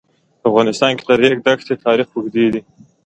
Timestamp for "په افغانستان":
0.39-0.91